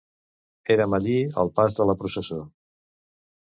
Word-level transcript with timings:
Érem 0.75 0.95
allí 0.97 1.17
al 1.43 1.51
pas 1.59 1.77
de 1.81 1.87
la 1.91 1.97
processó. 2.01 2.41